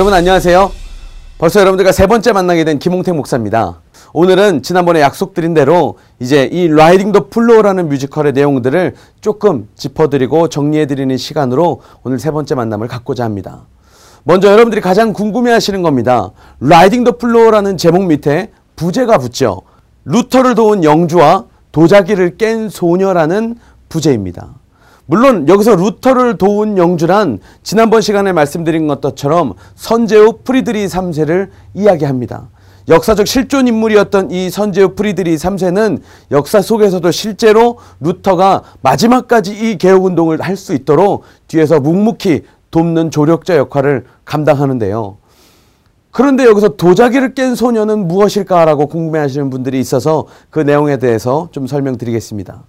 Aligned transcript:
여러분 0.00 0.14
안녕하세요. 0.14 0.72
벌써 1.36 1.60
여러분들과 1.60 1.92
세 1.92 2.06
번째 2.06 2.32
만나게 2.32 2.64
된 2.64 2.78
김홍택 2.78 3.14
목사입니다. 3.14 3.82
오늘은 4.14 4.62
지난번에 4.62 5.02
약속드린 5.02 5.52
대로 5.52 5.98
이제 6.18 6.48
이 6.50 6.68
Riding 6.68 7.12
the 7.12 7.28
Flow라는 7.28 7.90
뮤지컬의 7.90 8.32
내용들을 8.32 8.94
조금 9.20 9.68
짚어드리고 9.74 10.48
정리해드리는 10.48 11.14
시간으로 11.18 11.82
오늘 12.02 12.18
세 12.18 12.30
번째 12.30 12.54
만남을 12.54 12.88
갖고자 12.88 13.24
합니다. 13.24 13.66
먼저 14.24 14.50
여러분들이 14.50 14.80
가장 14.80 15.12
궁금해 15.12 15.52
하시는 15.52 15.82
겁니다. 15.82 16.30
Riding 16.60 17.04
the 17.04 17.18
Flow라는 17.18 17.76
제목 17.76 18.06
밑에 18.06 18.52
부제가 18.76 19.18
붙죠. 19.18 19.60
루터를 20.06 20.54
도운 20.54 20.82
영주와 20.82 21.44
도자기를 21.72 22.38
깬 22.38 22.70
소녀라는 22.70 23.56
부제입니다. 23.90 24.59
물론 25.10 25.48
여기서 25.48 25.74
루터를 25.74 26.38
도운 26.38 26.78
영주란 26.78 27.40
지난번 27.64 28.00
시간에 28.00 28.32
말씀드린 28.32 28.86
것처럼 28.86 29.54
선제후 29.74 30.42
프리드리 30.44 30.86
3세를 30.86 31.48
이야기합니다. 31.74 32.48
역사적 32.88 33.26
실존 33.26 33.66
인물이었던 33.66 34.30
이 34.30 34.50
선제후 34.50 34.94
프리드리 34.94 35.34
3세는 35.34 36.00
역사 36.30 36.62
속에서도 36.62 37.10
실제로 37.10 37.78
루터가 37.98 38.62
마지막까지 38.82 39.52
이 39.52 39.78
개혁 39.78 40.04
운동을 40.04 40.40
할 40.42 40.56
수 40.56 40.74
있도록 40.74 41.24
뒤에서 41.48 41.80
묵묵히 41.80 42.44
돕는 42.70 43.10
조력자 43.10 43.56
역할을 43.56 44.04
감당하는데요. 44.24 45.16
그런데 46.12 46.44
여기서 46.44 46.76
도자기를 46.76 47.34
깬 47.34 47.56
소녀는 47.56 48.06
무엇일까라고 48.06 48.86
궁금해하시는 48.86 49.50
분들이 49.50 49.80
있어서 49.80 50.26
그 50.50 50.60
내용에 50.60 50.98
대해서 50.98 51.48
좀 51.50 51.66
설명드리겠습니다. 51.66 52.62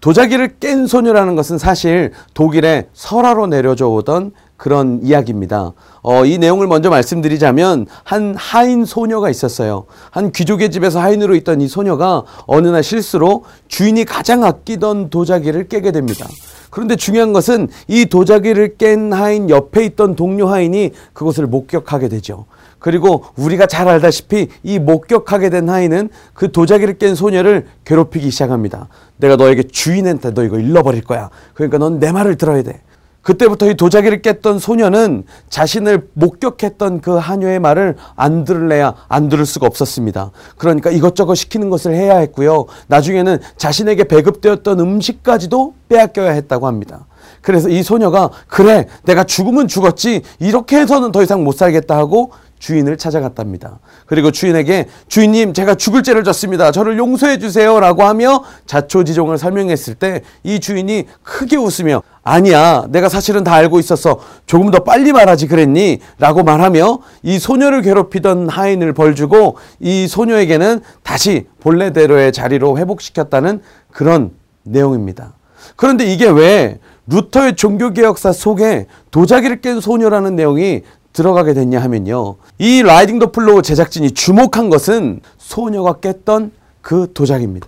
도자기를 0.00 0.56
깬 0.60 0.86
소녀라는 0.86 1.36
것은 1.36 1.58
사실 1.58 2.12
독일의 2.34 2.88
설화로 2.92 3.46
내려져 3.46 3.88
오던 3.88 4.32
그런 4.56 5.00
이야기입니다. 5.02 5.72
어, 6.02 6.24
이 6.24 6.38
내용을 6.38 6.66
먼저 6.66 6.88
말씀드리자면 6.90 7.86
한 8.04 8.34
하인 8.36 8.84
소녀가 8.84 9.28
있었어요. 9.28 9.84
한 10.10 10.32
귀족의 10.32 10.70
집에서 10.70 11.00
하인으로 11.00 11.34
있던 11.36 11.60
이 11.60 11.68
소녀가 11.68 12.24
어느 12.46 12.68
날 12.68 12.82
실수로 12.82 13.44
주인이 13.68 14.04
가장 14.04 14.44
아끼던 14.44 15.10
도자기를 15.10 15.68
깨게 15.68 15.92
됩니다. 15.92 16.26
그런데 16.70 16.96
중요한 16.96 17.32
것은 17.32 17.68
이 17.88 18.06
도자기를 18.06 18.76
깬 18.76 19.12
하인 19.12 19.50
옆에 19.50 19.84
있던 19.84 20.14
동료 20.14 20.48
하인이 20.48 20.90
그것을 21.12 21.46
목격하게 21.46 22.08
되죠. 22.08 22.46
그리고 22.78 23.24
우리가 23.36 23.66
잘 23.66 23.88
알다시피 23.88 24.48
이 24.62 24.78
목격하게 24.78 25.50
된 25.50 25.68
하인은 25.68 26.10
그 26.34 26.52
도자기를 26.52 26.98
깬 26.98 27.14
소녀를 27.14 27.66
괴롭히기 27.84 28.30
시작합니다. 28.30 28.88
내가 29.16 29.36
너에게 29.36 29.62
주인한테 29.62 30.34
너 30.34 30.44
이거 30.44 30.58
잃어버릴 30.58 31.02
거야. 31.04 31.30
그러니까 31.54 31.78
넌 31.78 31.98
내 31.98 32.12
말을 32.12 32.36
들어야 32.36 32.62
돼. 32.62 32.82
그때부터 33.26 33.68
이 33.68 33.74
도자기를 33.74 34.22
깼던 34.22 34.60
소녀는 34.60 35.24
자신을 35.50 36.10
목격했던 36.12 37.00
그 37.00 37.16
하녀의 37.16 37.58
말을 37.58 37.96
안 38.14 38.44
들을래야 38.44 38.94
안 39.08 39.28
들을 39.28 39.44
수가 39.44 39.66
없었습니다. 39.66 40.30
그러니까 40.56 40.92
이것저것 40.92 41.34
시키는 41.34 41.68
것을 41.68 41.92
해야 41.92 42.18
했고요. 42.18 42.66
나중에는 42.86 43.38
자신에게 43.56 44.04
배급되었던 44.04 44.78
음식까지도 44.78 45.74
빼앗겨야 45.88 46.30
했다고 46.30 46.68
합니다. 46.68 47.06
그래서 47.42 47.68
이 47.68 47.82
소녀가 47.82 48.30
그래 48.46 48.86
내가 49.02 49.24
죽으면 49.24 49.66
죽었지 49.66 50.22
이렇게 50.38 50.78
해서는 50.78 51.10
더 51.10 51.20
이상 51.20 51.42
못 51.42 51.56
살겠다 51.56 51.96
하고 51.96 52.30
주인을 52.58 52.96
찾아갔답니다. 52.96 53.80
그리고 54.06 54.30
주인에게 54.30 54.88
주인님 55.08 55.52
제가 55.52 55.74
죽을 55.74 56.02
죄를 56.02 56.24
졌습니다. 56.24 56.70
저를 56.72 56.98
용서해 56.98 57.38
주세요라고 57.38 58.02
하며 58.04 58.42
자초지종을 58.66 59.38
설명했을 59.38 59.94
때 59.94 60.22
이 60.42 60.60
주인이 60.60 61.06
크게 61.22 61.56
웃으며 61.56 62.02
아니야 62.22 62.86
내가 62.88 63.08
사실은 63.08 63.44
다 63.44 63.54
알고 63.54 63.78
있었어 63.78 64.20
조금 64.46 64.70
더 64.70 64.80
빨리 64.80 65.12
말하지 65.12 65.48
그랬니? 65.48 66.00
라고 66.18 66.42
말하며 66.42 66.98
이 67.22 67.38
소녀를 67.38 67.82
괴롭히던 67.82 68.48
하인을 68.48 68.92
벌주고 68.92 69.56
이 69.80 70.06
소녀에게는 70.08 70.80
다시 71.02 71.46
본래대로의 71.60 72.32
자리로 72.32 72.78
회복시켰다는 72.78 73.60
그런 73.92 74.30
내용입니다. 74.64 75.34
그런데 75.76 76.04
이게 76.04 76.28
왜 76.28 76.78
루터의 77.08 77.56
종교개혁사 77.56 78.32
속에 78.32 78.86
도자기를 79.10 79.60
깬 79.60 79.80
소녀라는 79.80 80.34
내용이 80.36 80.82
들어가게 81.16 81.54
됐냐 81.54 81.80
하면요. 81.80 82.36
이 82.58 82.82
Riding 82.82 83.18
the 83.18 83.32
Flow 83.32 83.62
제작진이 83.62 84.10
주목한 84.10 84.68
것은 84.68 85.20
소녀가 85.38 85.94
깼던 85.94 86.52
그 86.82 87.10
도자기입니다. 87.14 87.66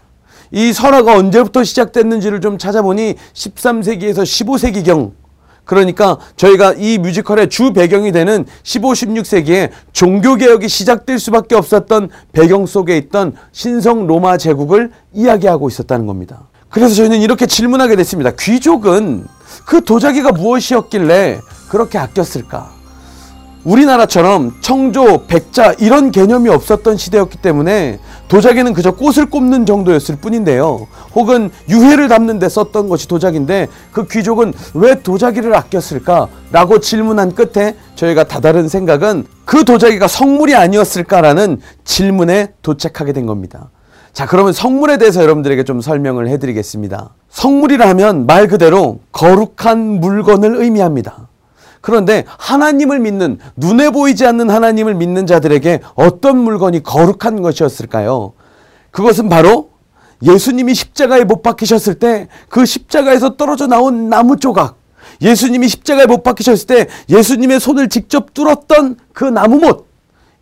이 0.50 0.72
설화가 0.72 1.16
언제부터 1.16 1.64
시작됐는지를 1.64 2.42
좀 2.42 2.59
찾아보니 2.59 3.14
13세기에서 3.32 4.22
15세기경 4.22 5.12
그러니까 5.64 6.19
저희가 6.36 6.75
이 6.78 6.98
뮤지컬의 6.98 7.48
주 7.48 7.72
배경이 7.72 8.12
되는 8.12 8.47
15, 8.62 8.92
16세기에 8.92 9.70
종교개혁이 9.92 10.69
시작될 10.69 11.19
수밖에 11.19 11.54
없었던 11.54 12.10
배경 12.32 12.66
속에 12.66 12.97
있던 12.98 13.34
신성 13.53 14.06
로마 14.06 14.36
제국을 14.36 14.91
이야기하고 15.12 15.69
있었다는 15.69 16.06
겁니다. 16.06 16.48
그래서 16.69 16.94
저희는 16.94 17.20
이렇게 17.20 17.47
질문하게 17.47 17.97
됐습니다. 17.97 18.30
귀족은 18.38 19.26
그 19.66 19.82
도자기가 19.84 20.32
무엇이었길래 20.32 21.41
그렇게 21.70 21.98
아꼈을까? 21.98 22.78
우리나라처럼 23.68 24.54
청조, 24.62 25.26
백자 25.26 25.74
이런 25.78 26.10
개념이 26.10 26.48
없었던 26.48 26.96
시대였기 26.96 27.38
때문에 27.38 27.98
도자기는 28.28 28.72
그저 28.72 28.92
꽃을 28.92 29.28
꼽는 29.28 29.66
정도였을 29.66 30.16
뿐인데요. 30.16 30.86
혹은 31.14 31.50
유해를 31.68 32.08
담는 32.08 32.38
데 32.38 32.48
썼던 32.48 32.88
것이 32.88 33.08
도자기인데 33.08 33.68
그 33.92 34.06
귀족은 34.06 34.54
왜 34.72 35.02
도자기를 35.02 35.54
아꼈을까? 35.54 36.28
라고 36.50 36.80
질문한 36.80 37.34
끝에 37.34 37.76
저희가 37.94 38.24
다다른 38.24 38.68
생각은 38.68 39.26
그 39.44 39.64
도자기가 39.64 40.08
성물이 40.08 40.54
아니었을까라는 40.54 41.60
질문에 41.84 42.54
도착하게 42.62 43.12
된 43.12 43.26
겁니다. 43.26 43.70
자, 44.14 44.26
그러면 44.26 44.54
성물에 44.54 44.96
대해서 44.96 45.22
여러분들에게 45.22 45.64
좀 45.64 45.82
설명을 45.82 46.28
해드리겠습니다. 46.28 47.10
성물이라면 47.28 48.26
말 48.26 48.48
그대로 48.48 49.00
거룩한 49.12 50.00
물건을 50.00 50.56
의미합니다. 50.56 51.28
그런데 51.81 52.25
하나님을 52.27 52.99
믿는 52.99 53.39
눈에 53.56 53.91
보이지 53.91 54.27
않는 54.27 54.50
하나님을 54.50 54.94
믿는 54.94 55.27
자들에게 55.27 55.81
어떤 55.94 56.39
물건이 56.39 56.83
거룩한 56.83 57.43
것이었을까요? 57.43 58.33
그것은 58.91 59.28
바로 59.28 59.71
예수님이 60.22 60.75
십자가에 60.75 61.25
못 61.25 61.43
박히셨을 61.43 61.94
때 61.94 62.28
그 62.49 62.66
십자가에서 62.66 63.37
떨어져 63.37 63.66
나온 63.66 64.09
나무 64.09 64.37
조각 64.37 64.77
예수님이 65.21 65.69
십자가에 65.69 66.06
못 66.06 66.22
박히셨을 66.22 66.66
때 66.66 66.89
예수님의 67.09 67.61
손을 67.61 67.89
직접 67.89 68.34
뚫었던 68.34 68.97
그 69.12 69.25
나무못 69.25 69.87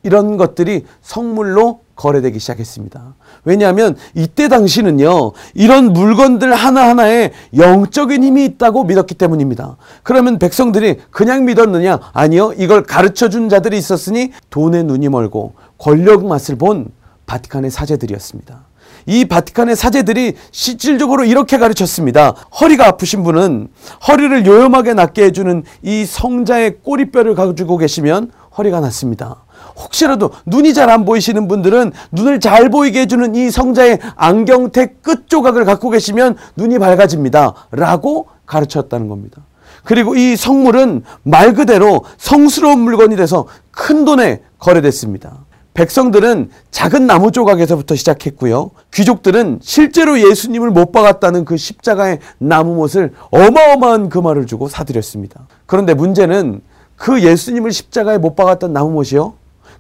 이런 0.03 0.37
것들이 0.37 0.85
성물로 1.03 1.81
거래되기 1.97 2.39
시작했습니다. 2.39 3.15
왜냐하면 3.45 3.97
이때 4.15 4.49
당시는요, 4.49 5.33
이런 5.55 5.93
물건들 5.93 6.55
하나하나에 6.55 7.33
영적인 7.57 8.23
힘이 8.23 8.45
있다고 8.45 8.85
믿었기 8.85 9.15
때문입니다. 9.15 9.77
그러면 10.03 10.39
백성들이 10.39 10.99
그냥 11.11 11.47
믿었느냐? 11.47 11.99
아니요. 12.13 12.53
이걸 12.57 12.83
가르쳐 12.85 13.29
준 13.29 13.49
자들이 13.49 13.77
있었으니 13.79 14.31
돈에 14.51 14.83
눈이 14.83 15.09
멀고 15.09 15.55
권력 15.79 16.27
맛을 16.27 16.57
본 16.57 16.89
바티칸의 17.27 17.71
사제들이었습니다. 17.71 18.67
이 19.07 19.25
바티칸의 19.25 19.77
사제들이 19.77 20.35
실질적으로 20.51 21.25
이렇게 21.25 21.59
가르쳤습니다. 21.59 22.35
허리가 22.61 22.89
아프신 22.89 23.23
분은 23.23 23.69
허리를 24.09 24.47
요염하게 24.47 24.95
낫게 24.95 25.25
해주는 25.25 25.63
이 25.83 26.05
성자의 26.05 26.79
꼬리뼈를 26.83 27.35
가지고 27.35 27.79
계시면 27.79 28.33
허리가 28.59 28.81
낫습니다. 28.81 29.46
혹시라도 29.77 30.31
눈이 30.47 30.75
잘 30.75 30.87
안 30.87 31.05
보이시는 31.05 31.49
분들은 31.49 31.93
눈을 32.13 32.39
잘 32.39 32.71
보이게 32.71 33.01
해주는 33.01 33.35
이 33.35 33.51
성자의 33.51 33.99
안경테 34.15 34.95
끝 35.03 35.29
조각을 35.29 35.65
갖고 35.65 35.91
계시면 35.91 36.37
눈이 36.57 36.79
밝아집니다. 36.79 37.55
라고 37.73 38.29
가르쳤다는 38.47 39.09
겁니다. 39.09 39.43
그리고 39.83 40.15
이 40.15 40.37
성물은 40.37 41.03
말 41.25 41.55
그대로 41.55 42.05
성스러운 42.19 42.79
물건이 42.81 43.17
돼서 43.17 43.47
큰 43.73 44.05
돈에 44.05 44.43
거래됐습니다. 44.59 45.45
백성들은 45.75 46.51
작은 46.71 47.07
나무 47.07 47.33
조각에서부터 47.33 47.97
시작했고요. 47.97 48.71
귀족들은 48.95 49.59
실제로 49.61 50.19
예수님을 50.19 50.71
못 50.71 50.91
박았다는 50.93 51.45
그 51.45 51.57
십자가의 51.57 52.21
나무못을 52.39 53.13
어마어마한 53.31 54.09
금화를 54.09 54.47
주고 54.47 54.69
사들였습니다. 54.69 55.49
그런데 55.67 55.95
문제는 55.95 56.63
그 56.95 57.23
예수님을 57.23 57.73
십자가에 57.73 58.19
못 58.19 58.37
박았던 58.37 58.73
나무못이요. 58.73 59.35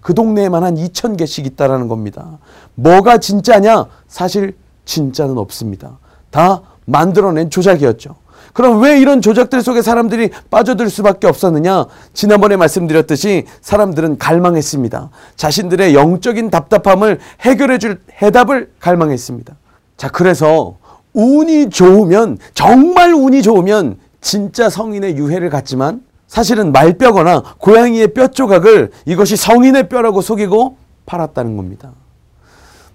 그 0.06 0.14
동네에만 0.14 0.62
한 0.62 0.76
2천 0.76 1.16
개씩 1.16 1.46
있다라는 1.46 1.88
겁니다. 1.88 2.38
뭐가 2.76 3.18
진짜냐? 3.18 3.86
사실 4.06 4.54
진짜는 4.84 5.36
없습니다. 5.36 5.98
다 6.30 6.62
만들어낸 6.84 7.50
조작이었죠. 7.50 8.14
그럼 8.52 8.80
왜 8.80 9.00
이런 9.00 9.20
조작들 9.20 9.62
속에 9.62 9.82
사람들이 9.82 10.30
빠져들 10.48 10.90
수밖에 10.90 11.26
없었느냐? 11.26 11.86
지난번에 12.14 12.56
말씀드렸듯이 12.56 13.46
사람들은 13.62 14.18
갈망했습니다. 14.18 15.10
자신들의 15.34 15.96
영적인 15.96 16.50
답답함을 16.50 17.18
해결해 17.40 17.78
줄 17.78 18.00
해답을 18.22 18.70
갈망했습니다. 18.78 19.56
자, 19.96 20.08
그래서 20.08 20.76
운이 21.14 21.70
좋으면, 21.70 22.38
정말 22.54 23.12
운이 23.12 23.42
좋으면 23.42 23.98
진짜 24.20 24.70
성인의 24.70 25.16
유해를 25.16 25.50
갖지만 25.50 26.00
사실은 26.26 26.72
말뼈거나 26.72 27.42
고양이의 27.58 28.14
뼈 28.14 28.28
조각을 28.28 28.90
이것이 29.04 29.36
성인의 29.36 29.88
뼈라고 29.88 30.20
속이고 30.20 30.76
팔았다는 31.06 31.56
겁니다. 31.56 31.92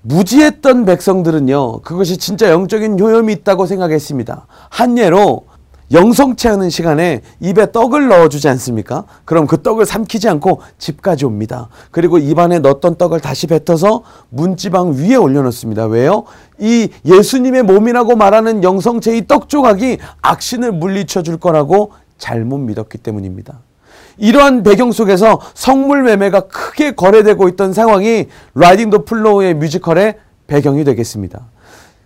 무지했던 0.04 0.86
백성들은요, 0.86 1.82
그것이 1.82 2.18
진짜 2.18 2.50
영적인 2.50 3.00
효염이 3.00 3.32
있다고 3.34 3.66
생각했습니다. 3.68 4.48
한 4.70 4.98
예로 4.98 5.46
영성체 5.92 6.48
하는 6.48 6.70
시간에 6.70 7.22
입에 7.42 7.72
떡을 7.72 8.08
넣어주지 8.08 8.48
않습니까? 8.48 9.04
그럼 9.26 9.46
그 9.46 9.62
떡을 9.62 9.86
삼키지 9.86 10.30
않고 10.30 10.62
집까지 10.78 11.26
옵니다. 11.26 11.68
그리고 11.92 12.18
입안에 12.18 12.60
넣었던 12.60 12.96
떡을 12.96 13.20
다시 13.20 13.48
뱉어서 13.48 14.04
문지방 14.30 14.94
위에 14.94 15.16
올려놓습니다. 15.16 15.88
왜요? 15.88 16.24
이 16.60 16.90
예수님의 17.06 17.64
몸이라고 17.64 18.16
말하는 18.16 18.64
영성체의 18.64 19.28
떡 19.28 19.50
조각이 19.50 19.98
악신을 20.22 20.72
물리쳐 20.72 21.24
줄 21.24 21.38
거라고 21.38 21.92
잘못 22.22 22.60
믿었기 22.60 23.00
때문입니다. 23.00 23.60
이러한 24.18 24.64
배경 24.64 24.92
속에서 24.92 25.42
성물 25.56 26.04
매매가 26.04 26.42
크게 26.48 26.92
거래되고 26.92 27.50
있던 27.50 27.74
상황이 27.74 28.28
Riding 28.54 28.92
the 28.92 29.04
Flow의 29.04 29.56
뮤지컬의 29.56 30.16
배경이 30.48 30.84
되겠습니다. 30.84 31.48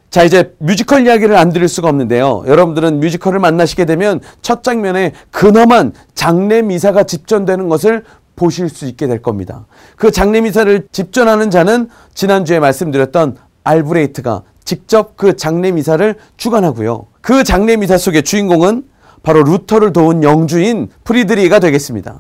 자, 0.10 0.24
이제 0.24 0.56
뮤지컬 0.60 1.06
이야기를 1.06 1.36
안 1.36 1.52
들을 1.52 1.68
수가 1.68 1.90
없는데요. 1.90 2.46
여러분들은 2.48 3.02
뮤지컬을 3.02 3.40
만나시게 3.40 3.86
되면 3.86 4.22
첫 4.42 4.64
장면에 4.64 5.12
근엄한 5.32 5.92
장례 6.14 6.62
미사가 6.62 7.04
집전되는 7.04 7.68
것을 7.68 8.06
보실 8.38 8.70
수 8.70 8.86
있게 8.86 9.08
될 9.08 9.22
겁니다. 9.22 9.66
그 9.98 10.12
장례 10.12 10.40
미사를 10.40 10.88
집전하는 10.92 11.52
자는 11.52 11.90
지난주에 12.14 12.60
말씀드렸던 12.60 13.36
알브레히트가 13.66 14.44
직접 14.64 15.18
그 15.18 15.36
장례 15.36 15.72
미사를 15.72 16.16
주관하고요. 16.38 17.08
그 17.20 17.44
장례 17.44 17.76
미사 17.76 17.98
속의 17.98 18.24
주인공은 18.24 18.95
바로 19.26 19.42
루터를 19.42 19.92
도운 19.92 20.22
영주인 20.22 20.88
프리드리히가 21.04 21.58
되겠습니다. 21.58 22.20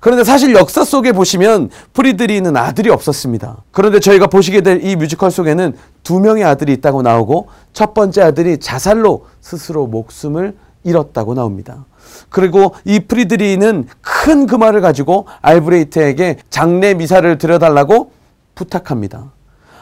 그런데 0.00 0.24
사실 0.24 0.54
역사 0.54 0.82
속에 0.84 1.12
보시면 1.12 1.68
프리드리히는 1.92 2.56
아들이 2.56 2.88
없었습니다. 2.88 3.58
그런데 3.70 4.00
저희가 4.00 4.28
보시게 4.28 4.62
될 4.62 4.80
이 4.82 4.96
뮤지컬 4.96 5.30
속에는 5.30 5.76
두 6.02 6.18
명의 6.18 6.42
아들이 6.44 6.72
있다고 6.72 7.02
나오고 7.02 7.48
첫 7.74 7.92
번째 7.92 8.22
아들이 8.22 8.56
자살로 8.56 9.26
스스로 9.42 9.86
목숨을 9.86 10.56
잃었다고 10.82 11.34
나옵니다. 11.34 11.84
그리고 12.30 12.74
이 12.86 13.00
프리드리는 13.00 13.86
큰 14.00 14.46
금화를 14.46 14.80
가지고 14.80 15.26
알브레이트에게 15.42 16.38
장례 16.48 16.94
미사를 16.94 17.36
드려달라고 17.36 18.12
부탁합니다. 18.54 19.32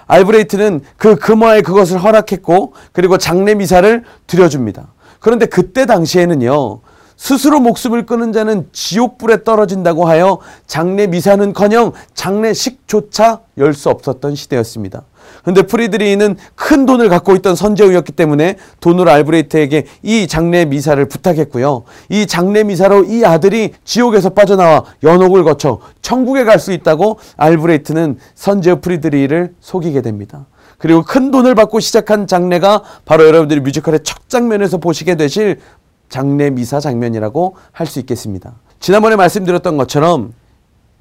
알브레이트는 0.09 0.81
그 0.97 1.15
금화에 1.15 1.61
그것을 1.61 2.03
허락했고 2.03 2.73
그리고 2.93 3.17
장례 3.17 3.55
미사를 3.55 4.03
드려줍니다. 4.27 4.89
그런데 5.21 5.47
그때 5.47 5.87
당시에는요. 5.87 6.81
스스로 7.17 7.59
목숨을 7.59 8.07
끊은 8.07 8.33
자는 8.33 8.69
지옥불에 8.73 9.43
떨어진다고 9.43 10.07
하여 10.07 10.39
장례 10.69 11.09
미사는커녕 11.09 11.93
장례식조차 12.15 13.41
열 13.59 13.75
수 13.75 13.91
없었던 13.91 14.37
시대였습니다. 14.37 15.03
그런데 15.43 15.63
프리드리히는 15.63 16.37
큰 16.55 16.87
돈을 16.87 17.09
갖고 17.09 17.35
있던 17.35 17.55
선제후였기 17.57 18.13
때문에 18.13 18.57
돈으로 18.81 19.11
알브레히트에게 19.11 19.87
이 20.03 20.27
장례 20.29 20.65
미사를 20.65 21.05
부탁했고요. 21.09 21.83
이 22.09 22.27
장례 22.27 22.63
미사로 22.63 23.05
이 23.05 23.25
아들이 23.25 23.75
지옥에서 23.85 24.31
빠져나와 24.31 24.85
연옥을 25.03 25.43
거쳐 25.45 25.81
천국에 26.03 26.45
갈 26.45 26.61
수 26.61 26.73
있다고 26.73 27.19
알브레히트는 27.37 28.19
선제후 28.37 28.81
프리드리히를 28.81 29.55
속이게 29.61 30.03
됩니다. 30.03 30.47
그리고 30.79 31.03
큰 31.03 31.31
돈을 31.31 31.55
받고 31.55 31.81
시작한 31.81 32.27
장례가 32.27 32.83
바로 33.05 33.27
여러분들이 33.27 33.61
뮤지컬의 33.61 34.01
첫 34.05 34.29
장면에서 34.29 34.79
보시게 34.79 35.17
되실 35.17 35.61
장례 36.09 36.51
미사 36.51 36.81
장면이라고 36.81 37.57
할 37.73 37.87
수 37.87 37.99
있겠습니다. 37.99 38.55
지난번에 38.81 39.17
말씀드렸던 39.17 39.77
것처럼 39.77 40.33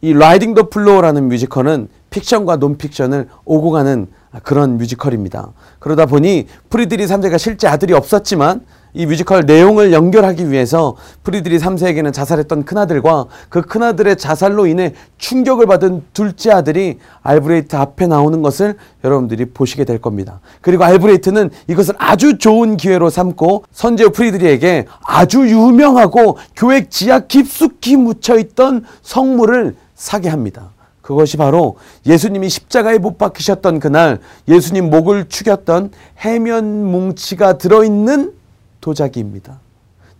이 0.02 0.14
Riding 0.14 0.56
the 0.56 0.70
Flow라는 0.70 1.28
뮤지컬은 1.30 1.90
픽션과 2.18 2.56
논픽션을 2.58 3.28
오고 3.46 3.72
가는 3.72 4.08
그런 4.44 4.78
뮤지컬입니다. 4.78 5.52
그러다 5.80 6.06
보니 6.06 6.48
프리드리히 6.70 7.06
3세가 7.06 7.38
실제 7.38 7.68
아들이 7.68 7.94
없었지만 7.94 8.62
이 8.94 9.06
뮤지컬 9.06 9.46
내용을 9.46 9.94
연결하기 9.94 10.50
위해서 10.50 10.96
프리드리히 11.24 11.60
3세에게는 11.60 12.12
자살했던 12.14 12.66
큰아들과 12.66 13.26
그 13.50 13.62
큰아들의 13.62 14.18
자살로 14.18 14.66
인해 14.66 14.94
충격을 15.18 15.68
받은 15.68 16.06
둘째 16.14 16.52
아들이 16.52 16.98
알브레히트 17.22 17.76
앞에 17.76 18.08
나오는 18.08 18.42
것을 18.42 18.76
여러분들이 19.04 19.46
보시게 19.46 19.86
될 19.86 20.00
겁니다. 20.00 20.40
그리고 20.62 20.84
알브레히트는 20.84 21.52
이것을 21.68 21.94
아주 22.00 22.40
좋은 22.40 22.78
기회로 22.78 23.12
삼고 23.12 23.66
선제후 23.72 24.10
프리드리히에게 24.12 24.88
아주 25.06 25.48
유명하고 25.48 26.38
교회 26.56 26.90
지하 26.90 27.20
깊숙이 27.20 27.98
묻혀있던 27.98 28.86
성물을 29.04 29.76
사게 29.94 30.30
합니다. 30.30 30.72
그것이 31.08 31.38
바로 31.38 31.78
예수님이 32.06 32.50
십자가에 32.50 32.98
못 32.98 33.18
박히셨던 33.18 33.80
그날 33.80 34.20
예수님 34.50 34.90
목을 34.90 35.30
축였던 35.30 35.92
해면 36.20 36.84
뭉치가 36.84 37.58
들어있는 37.58 38.34
도자기입니다. 38.82 39.62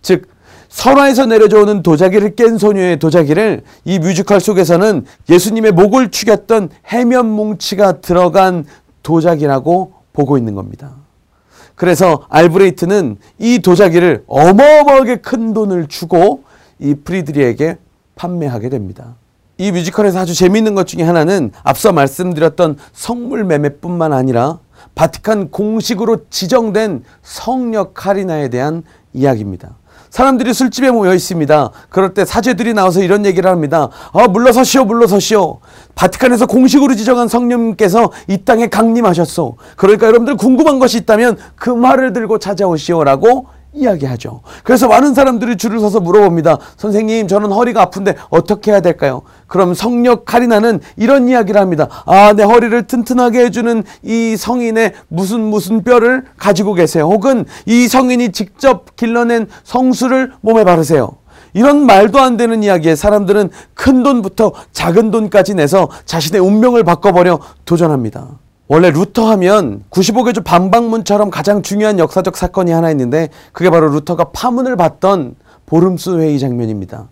즉 0.00 0.28
설화에서 0.70 1.26
내려져 1.26 1.60
오는 1.60 1.82
도자기를 1.82 2.36
깬 2.36 2.56
소녀의 2.56 2.98
도자기를 3.00 3.64
이 3.84 3.98
뮤지컬 3.98 4.40
속에서는 4.40 5.04
예수님의 5.28 5.72
목을 5.72 6.10
축였던 6.10 6.70
해면 6.86 7.28
뭉치가 7.32 8.00
들어간 8.00 8.64
도자기라고 9.02 9.92
보고 10.14 10.38
있는 10.38 10.54
겁니다. 10.54 10.92
그래서 11.74 12.24
알브레이트는 12.30 13.18
이 13.38 13.58
도자기를 13.58 14.24
어마어마하게 14.26 15.16
큰 15.16 15.52
돈을 15.52 15.88
주고 15.88 16.44
이 16.78 16.94
프리드리에게 16.94 17.76
판매하게 18.14 18.70
됩니다. 18.70 19.16
이 19.58 19.72
뮤지컬에서 19.72 20.20
아주 20.20 20.34
재미있는 20.34 20.76
것 20.76 20.86
중에 20.86 21.02
하나는 21.02 21.50
앞서 21.64 21.92
말씀드렸던 21.92 22.78
성물 22.92 23.44
매매뿐만 23.44 24.12
아니라 24.12 24.60
바티칸 24.94 25.50
공식으로 25.50 26.28
지정된 26.30 27.02
성역 27.22 27.94
카리나에 27.94 28.48
대한 28.48 28.84
이야기입니다. 29.12 29.76
사람들이 30.10 30.54
술집에 30.54 30.90
모여 30.90 31.12
있습니다. 31.12 31.70
그럴 31.90 32.14
때 32.14 32.24
사제들이 32.24 32.72
나와서 32.72 33.02
이런 33.02 33.26
얘기를 33.26 33.50
합니다. 33.50 33.90
아, 34.12 34.28
물러서시오, 34.28 34.84
물러서시오. 34.84 35.58
바티칸에서 35.96 36.46
공식으로 36.46 36.94
지정한 36.94 37.28
성령님께서 37.28 38.10
이 38.28 38.38
땅에 38.38 38.68
강림하셨소. 38.68 39.56
그러니까 39.76 40.06
여러분들 40.06 40.36
궁금한 40.36 40.78
것이 40.78 40.98
있다면 40.98 41.36
그 41.56 41.68
말을 41.68 42.12
들고 42.12 42.38
찾아오시오라고 42.38 43.57
이야기하죠. 43.78 44.42
그래서 44.64 44.88
많은 44.88 45.14
사람들이 45.14 45.56
줄을 45.56 45.80
서서 45.80 46.00
물어봅니다. 46.00 46.58
선생님, 46.76 47.28
저는 47.28 47.52
허리가 47.52 47.82
아픈데 47.82 48.16
어떻게 48.30 48.72
해야 48.72 48.80
될까요? 48.80 49.22
그럼 49.46 49.74
성력 49.74 50.24
카리나는 50.24 50.80
이런 50.96 51.28
이야기를 51.28 51.60
합니다. 51.60 51.88
아, 52.06 52.32
내 52.34 52.42
허리를 52.42 52.86
튼튼하게 52.86 53.46
해주는 53.46 53.84
이 54.02 54.36
성인의 54.36 54.92
무슨 55.08 55.40
무슨 55.40 55.82
뼈를 55.82 56.24
가지고 56.36 56.74
계세요. 56.74 57.04
혹은 57.04 57.44
이 57.66 57.88
성인이 57.88 58.32
직접 58.32 58.96
길러낸 58.96 59.48
성수를 59.64 60.32
몸에 60.40 60.64
바르세요. 60.64 61.12
이런 61.54 61.86
말도 61.86 62.18
안 62.18 62.36
되는 62.36 62.62
이야기에 62.62 62.94
사람들은 62.94 63.50
큰 63.74 64.02
돈부터 64.02 64.52
작은 64.72 65.10
돈까지 65.10 65.54
내서 65.54 65.88
자신의 66.04 66.40
운명을 66.40 66.84
바꿔보려 66.84 67.40
도전합니다. 67.64 68.38
원래 68.68 68.90
루터 68.90 69.28
하면 69.30 69.82
95개조 69.90 70.44
반박문처럼 70.44 71.30
가장 71.30 71.62
중요한 71.62 71.98
역사적 71.98 72.36
사건이 72.36 72.70
하나 72.70 72.90
있는데 72.90 73.30
그게 73.52 73.70
바로 73.70 73.88
루터가 73.88 74.24
파문을 74.32 74.76
받던 74.76 75.36
보름스 75.64 76.18
회의 76.20 76.38
장면입니다. 76.38 77.08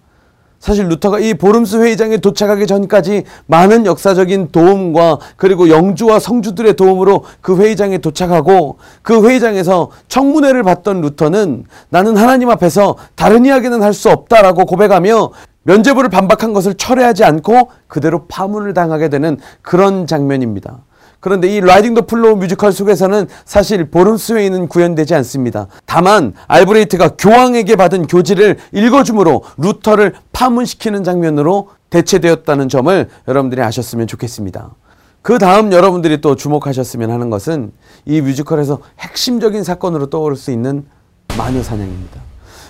사실 0.59 0.89
루터가 0.89 1.19
이 1.21 1.35
보름스 1.35 1.83
회의장에 1.83 2.19
도착하기 2.19 2.67
전까지 2.67 3.25
많은 3.47 3.87
역사적인 3.87 4.49
도움과 4.53 5.19
그리고 5.37 5.69
영주와 5.69 6.19
성주들의 6.19 6.75
도움으로 6.77 7.25
그 7.41 7.57
회의장에 7.57 7.99
도착하고 7.99 8.79
그 9.03 9.27
회의장에서 9.27 9.91
청문회를 10.09 10.63
받던 10.63 11.01
루터는 11.03 11.65
나는 11.89 12.17
하나님 12.17 12.51
앞에서 12.51 12.97
다른 13.15 13.47
이야기는 13.47 13.83
할 13.83 13.93
수 13.93 14.11
없다라고 14.11 14.67
고백하며 14.67 15.31
면죄부를 15.63 16.11
반박한 16.11 16.53
것을 16.53 16.75
철회하지 16.75 17.25
않고 17.25 17.71
그대로 17.87 18.27
파문을 18.27 18.75
당하게 18.75 19.09
되는 19.09 19.39
그런 19.63 20.07
장면입니다. 20.07 20.86
그런데 21.21 21.49
이 21.49 21.61
Riding 21.61 21.95
the 21.95 22.07
Flow 22.07 22.37
뮤지컬 22.37 22.73
속에서는 22.73 23.27
사실 23.45 23.91
보름스 23.91 24.30
회의는 24.30 24.69
구현되지 24.69 25.15
않습니다. 25.17 25.67
다만 25.85 26.35
알브레히트가 26.47 27.17
교황에게 27.19 27.77
받은 27.77 28.07
교지를 28.07 28.59
읽어줌으로 28.73 29.43
루터를 29.57 30.15
파문시키는 30.33 31.05
장면으로 31.05 31.71
대체되었다는 31.91 32.69
점을 32.69 33.09
여러분들이 33.29 33.63
아셨으면 33.63 34.07
좋겠습니다. 34.07 34.71
그 35.23 35.39
다음 35.39 35.73
여러분들이 35.73 36.21
또 36.21 36.37
주목하셨으면 36.37 37.11
하는 37.11 37.31
것은 37.31 37.73
이 38.05 38.21
뮤지컬에서 38.21 38.81
핵심적인 39.01 39.65
사건으로 39.65 40.09
떠오를 40.09 40.37
수 40.37 40.53
있는 40.53 40.87
마녀 41.37 41.63
사냥입니다. 41.63 42.21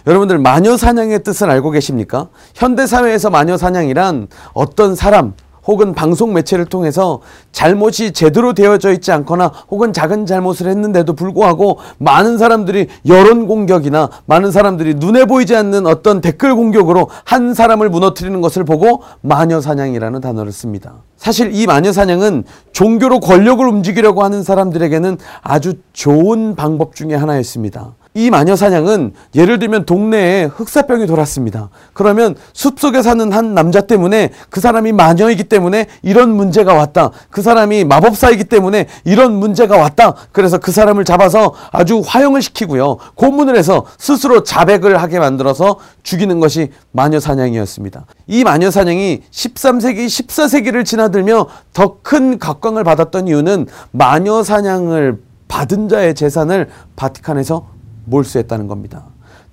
여러분들 0.06 0.38
마녀 0.38 0.76
사냥의 0.76 1.22
뜻을 1.22 1.50
알고 1.50 1.70
계십니까? 1.72 2.28
현대 2.54 2.86
사회에서 2.86 3.28
마녀 3.28 3.56
사냥이란 3.56 4.28
어떤 4.54 4.94
사람 4.94 5.34
혹은 5.66 5.94
방송 5.94 6.32
매체를 6.32 6.66
통해서 6.66 7.20
잘못이 7.52 8.12
제대로 8.12 8.52
되어져 8.52 8.92
있지 8.92 9.12
않거나 9.12 9.52
혹은 9.68 9.92
작은 9.92 10.26
잘못을 10.26 10.68
했는데도 10.68 11.14
불구하고 11.14 11.78
많은 11.98 12.38
사람들이 12.38 12.88
여론 13.06 13.46
공격이나 13.46 14.10
많은 14.26 14.50
사람들이 14.50 14.94
눈에 14.94 15.24
보이지 15.24 15.56
않는 15.56 15.86
어떤 15.86 16.20
댓글 16.20 16.54
공격으로 16.54 17.08
한 17.24 17.54
사람을 17.54 17.90
무너뜨리는 17.90 18.40
것을 18.40 18.64
보고 18.64 19.02
마녀 19.20 19.60
사냥이라는 19.60 20.20
단어를 20.20 20.52
씁니다. 20.52 20.94
사실 21.16 21.54
이 21.54 21.66
마녀 21.66 21.92
사냥은 21.92 22.44
종교로 22.72 23.20
권력을 23.20 23.66
움직이려고 23.66 24.22
하는 24.22 24.42
사람들에게는 24.42 25.18
아주 25.42 25.74
좋은 25.92 26.54
방법 26.54 26.94
중에 26.94 27.14
하나였습니다. 27.14 27.94
이 28.16 28.30
마녀 28.30 28.56
사냥은 28.56 29.12
예를 29.34 29.58
들면 29.58 29.84
동네에 29.84 30.44
흑사병이 30.44 31.06
돌았습니다. 31.06 31.68
그러면 31.92 32.34
숲속에 32.54 33.02
사는 33.02 33.30
한 33.30 33.52
남자 33.52 33.82
때문에 33.82 34.30
그 34.48 34.62
사람이 34.62 34.92
마녀이기 34.92 35.44
때문에 35.44 35.86
이런 36.00 36.34
문제가 36.34 36.72
왔다. 36.72 37.10
그 37.28 37.42
사람이 37.42 37.84
마법사이기 37.84 38.44
때문에 38.44 38.86
이런 39.04 39.34
문제가 39.34 39.76
왔다. 39.76 40.14
그래서 40.32 40.56
그 40.56 40.72
사람을 40.72 41.04
잡아서 41.04 41.52
아주 41.72 42.02
화형을 42.04 42.40
시키고요. 42.40 42.96
고문을 43.16 43.54
해서 43.54 43.84
스스로 43.98 44.42
자백을 44.42 45.02
하게 45.02 45.18
만들어서 45.18 45.78
죽이는 46.02 46.40
것이 46.40 46.70
마녀 46.92 47.20
사냥이었습니다. 47.20 48.06
이 48.28 48.44
마녀 48.44 48.70
사냥이 48.70 49.24
13세기, 49.30 50.06
14세기를 50.06 50.86
지나들며 50.86 51.48
더 51.74 51.98
큰 52.02 52.38
각광을 52.38 52.84
받았던 52.84 53.26
이유는 53.26 53.66
마녀 53.90 54.42
사냥을 54.42 55.18
받은 55.48 55.88
자의 55.88 56.14
재산을 56.14 56.68
바티칸에서 56.94 57.75
몰수했다는 58.06 58.66
겁니다. 58.66 59.04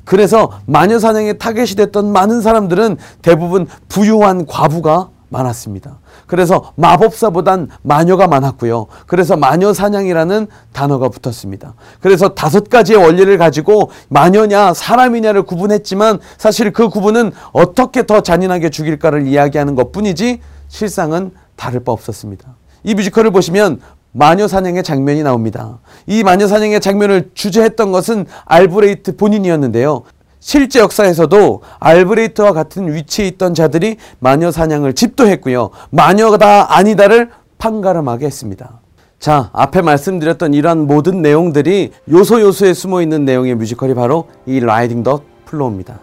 그래서 0.05 0.51
마녀 0.65 1.00
사냥에 1.00 1.33
타겟이 1.33 1.75
됐던 1.75 2.12
많은 2.12 2.41
사람들은 2.41 2.98
대부분 3.22 3.67
부유한 3.88 4.45
과부가 4.45 5.10
많았습니다. 5.29 6.00
그래서 6.27 6.72
마법사보단 6.75 7.69
마녀가 7.81 8.27
많았고요. 8.27 8.88
그래서 9.07 9.36
마녀 9.36 9.74
사냥이라는 9.74 10.48
단어가 10.72 11.10
붙었습니다. 11.10 11.74
그래서 12.01 12.29
다섯 12.29 12.69
가지의 12.69 13.00
원리를 13.00 13.36
가지고 13.38 13.89
마녀냐 14.10 14.74
사람이냐를 14.74 15.43
구분했지만 15.43 16.19
사실 16.38 16.72
그 16.72 16.89
구분은 16.89 17.31
어떻게 17.51 18.05
더 18.05 18.22
잔인하게 18.22 18.69
죽일까를 18.69 19.27
이야기하는 19.27 19.75
것 19.75 19.91
뿐이지 19.91 20.39
실상은 20.67 21.31
다를 21.55 21.83
바 21.83 21.91
없었습니다. 21.91 22.55
이 22.83 22.93
뮤지컬을 22.93 23.31
보시면 23.31 23.79
마녀 24.13 24.48
사냥의 24.48 24.84
장면이 24.84 25.24
나옵니다. 25.24 25.79
이 26.08 26.24
마녀 26.24 26.48
사냥의 26.48 26.79
장면을 26.79 27.32
주재했던 27.34 27.91
것은 27.91 28.25
알브레이트 28.46 29.17
본인이었는데요. 29.17 30.03
실제 30.39 30.79
역사에서도 30.79 31.62
알브레이트와 31.79 32.53
같은 32.53 32.93
위치에 32.93 33.27
있던 33.27 33.53
자들이 33.53 33.98
마녀 34.20 34.51
사냥을 34.51 34.93
집도했고요. 34.93 35.72
마녀다 35.89 36.77
아니다를 36.77 37.29
판가름하게 37.58 38.25
했습니다. 38.25 38.79
자, 39.20 39.50
앞에 39.53 39.82
말씀드렸던 39.82 40.53
이러한 40.53 40.86
모든 40.86 41.22
내용들이 41.22 41.91
요소 42.12 42.41
요소에 42.41 42.74
숨어 42.74 43.01
있는 43.01 43.25
내용의 43.25 43.55
뮤지컬이 43.55 43.93
바로 43.96 44.27
이 44.46 44.60
Riding 44.60 45.03
the 45.03 45.22
Flow입니다. 45.45 46.00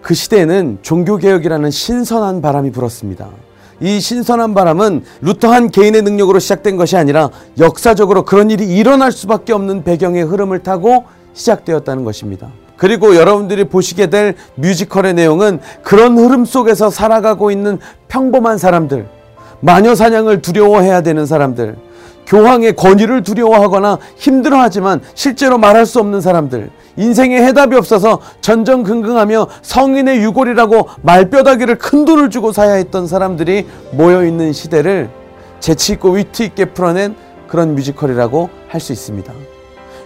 그 0.00 0.14
시대에는 0.14 0.78
종교개혁이라는 0.82 1.70
신선한 1.70 2.40
바람이 2.40 2.72
불었습니다. 2.72 3.28
이 3.82 3.98
신선한 3.98 4.54
바람은 4.54 5.02
루터 5.22 5.52
한 5.52 5.68
개인의 5.68 6.02
능력으로 6.02 6.38
시작된 6.38 6.76
것이 6.76 6.96
아니라 6.96 7.30
역사적으로 7.58 8.24
그런 8.24 8.50
일이 8.50 8.64
일어날 8.64 9.10
수밖에 9.10 9.52
없는 9.52 9.82
배경의 9.82 10.22
흐름을 10.22 10.60
타고 10.60 11.04
시작되었다는 11.34 12.04
것입니다. 12.04 12.48
그리고 12.76 13.16
여러분들이 13.16 13.64
보시게 13.64 14.08
될 14.08 14.36
뮤지컬의 14.54 15.14
내용은 15.14 15.60
그런 15.82 16.16
흐름 16.16 16.44
속에서 16.44 16.90
살아가고 16.90 17.50
있는 17.50 17.78
평범한 18.06 18.56
사람들, 18.56 19.06
마녀 19.60 19.94
사냥을 19.96 20.42
두려워해야 20.42 21.02
되는 21.02 21.26
사람들, 21.26 21.76
교황의 22.26 22.76
권위를 22.76 23.22
두려워하거나 23.22 23.98
힘들어하지만 24.16 25.00
실제로 25.14 25.58
말할 25.58 25.86
수 25.86 26.00
없는 26.00 26.20
사람들, 26.20 26.70
인생에 26.96 27.36
해답이 27.42 27.76
없어서 27.76 28.20
전전긍긍하며 28.40 29.48
성인의 29.62 30.22
유골이라고 30.22 30.88
말뼈다귀를 31.02 31.78
큰 31.78 32.04
돈을 32.04 32.30
주고 32.30 32.52
사야 32.52 32.74
했던 32.74 33.06
사람들이 33.06 33.66
모여 33.92 34.24
있는 34.24 34.52
시대를 34.52 35.10
재치 35.60 35.92
있고 35.94 36.10
위트 36.10 36.42
있게 36.42 36.66
풀어낸 36.66 37.14
그런 37.48 37.74
뮤지컬이라고 37.74 38.50
할 38.68 38.80
수 38.80 38.92
있습니다. 38.92 39.32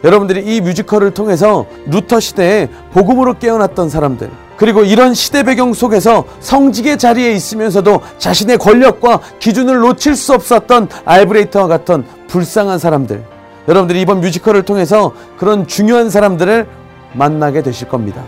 여러분들이 0.05 0.43
이 0.57 0.61
뮤지컬을 0.61 1.13
통해서 1.15 1.67
루터 1.87 2.21
시대에 2.21 2.69
복음으로 2.93 3.39
깨어났던 3.39 3.89
사람들, 3.89 4.31
그리고 4.57 4.85
이런 4.85 5.15
시대 5.15 5.43
배경 5.43 5.75
속에서 5.75 6.25
성직의 6.41 6.99
자리에 6.99 7.33
있으면서도 7.33 8.01
자신의 8.19 8.59
권력과 8.59 9.21
기준을 9.39 9.81
놓칠 9.81 10.17
수 10.17 10.33
없었던 10.33 10.89
알브레히트와 11.05 11.67
같은 11.67 12.05
불쌍한 12.29 12.79
사람들, 12.79 13.23
여러분들이 13.69 14.01
이번 14.01 14.21
뮤지컬을 14.21 14.63
통해서 14.63 15.13
그런 15.37 15.67
중요한 15.67 16.09
사람들을 16.09 16.67
만나게 17.13 17.63
되실 17.63 17.89
겁니다. 17.89 18.23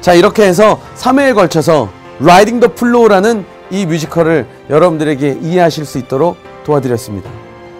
자, 0.00 0.14
이렇게 0.14 0.44
해서 0.44 0.80
3회에 0.96 1.34
걸쳐서 1.34 1.88
Riding 2.20 2.60
the 2.60 2.74
Flow라는 2.74 3.44
이 3.70 3.86
뮤지컬을 3.86 4.46
여러분들에게 4.68 5.38
이해하실 5.42 5.84
수 5.84 5.98
있도록 5.98 6.36
도와드렸습니다. 6.64 7.30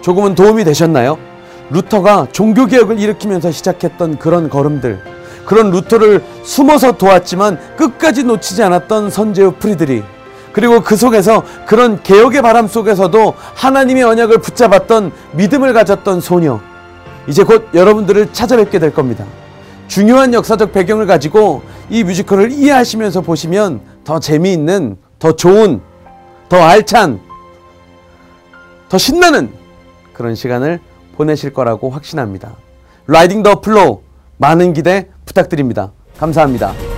조금은 0.01 0.35
도움이 0.35 0.63
되셨나요? 0.63 1.17
루터가 1.69 2.27
종교개혁을 2.31 2.99
일으키면서 2.99 3.51
시작했던 3.51 4.19
그런 4.19 4.49
걸음들, 4.49 5.01
그런 5.45 5.71
루터를 5.71 6.23
숨어서 6.43 6.93
도왔지만 6.93 7.59
끝까지 7.75 8.23
놓치지 8.23 8.63
않았던 8.63 9.09
선제후 9.09 9.55
프리드리히 9.59 10.03
그리고 10.53 10.81
그 10.81 10.95
속에서 10.95 11.43
그런 11.65 12.01
개혁의 12.03 12.41
바람 12.41 12.67
속에서도 12.67 13.33
하나님의 13.55 14.03
언약을 14.03 14.39
붙잡았던 14.39 15.11
믿음을 15.33 15.73
가졌던 15.73 16.21
소녀 16.21 16.59
이제 17.27 17.43
곧 17.43 17.69
여러분들을 17.73 18.33
찾아뵙게 18.33 18.79
될 18.79 18.93
겁니다. 18.93 19.25
중요한 19.87 20.33
역사적 20.33 20.71
배경을 20.71 21.05
가지고 21.05 21.63
이 21.89 22.03
뮤지컬을 22.03 22.51
이해하시면서 22.51 23.21
보시면 23.21 23.81
더 24.03 24.19
재미있는, 24.19 24.97
더 25.19 25.33
좋은, 25.33 25.81
더 26.47 26.57
알찬, 26.57 27.19
더 28.89 28.97
신나는 28.97 29.51
그런 30.13 30.35
시간을 30.35 30.79
보내실 31.17 31.53
거라고 31.53 31.89
확신합니다. 31.89 32.55
라이딩 33.07 33.43
더 33.43 33.61
플로우 33.61 34.01
많은 34.37 34.73
기대 34.73 35.09
부탁드립니다. 35.31 35.91
감사합니다. 36.17 36.90